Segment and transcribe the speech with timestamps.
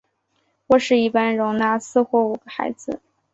[0.65, 2.99] 卧室一般容纳四或五个孩子。